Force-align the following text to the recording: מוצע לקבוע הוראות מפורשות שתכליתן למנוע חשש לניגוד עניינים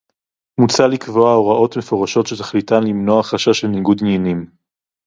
מוצע 0.61 0.87
לקבוע 0.87 1.33
הוראות 1.33 1.77
מפורשות 1.77 2.27
שתכליתן 2.27 2.83
למנוע 2.83 3.23
חשש 3.23 3.65
לניגוד 3.65 3.97
עניינים 4.01 4.49